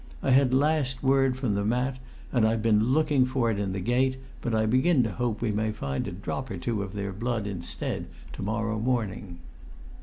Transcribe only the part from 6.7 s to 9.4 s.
of their blood instead to morrow morning."